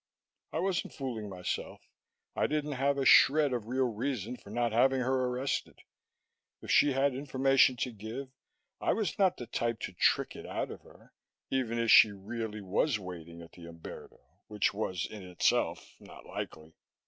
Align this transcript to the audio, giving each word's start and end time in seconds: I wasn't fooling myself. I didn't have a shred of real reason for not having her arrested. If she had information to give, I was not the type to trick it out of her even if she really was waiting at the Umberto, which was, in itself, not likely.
I 0.51 0.57
wasn't 0.57 0.95
fooling 0.95 1.29
myself. 1.29 1.87
I 2.35 2.47
didn't 2.47 2.71
have 2.71 2.97
a 2.97 3.05
shred 3.05 3.53
of 3.53 3.67
real 3.67 3.85
reason 3.87 4.35
for 4.35 4.49
not 4.49 4.71
having 4.71 5.01
her 5.01 5.25
arrested. 5.27 5.83
If 6.59 6.71
she 6.71 6.93
had 6.93 7.13
information 7.13 7.75
to 7.75 7.91
give, 7.91 8.31
I 8.79 8.93
was 8.93 9.19
not 9.19 9.37
the 9.37 9.45
type 9.45 9.79
to 9.81 9.93
trick 9.93 10.35
it 10.35 10.47
out 10.47 10.71
of 10.71 10.81
her 10.81 11.13
even 11.51 11.77
if 11.77 11.91
she 11.91 12.11
really 12.13 12.61
was 12.61 12.97
waiting 12.97 13.43
at 13.43 13.51
the 13.51 13.67
Umberto, 13.67 14.19
which 14.47 14.73
was, 14.73 15.05
in 15.05 15.21
itself, 15.21 15.93
not 15.99 16.25
likely. 16.25 16.73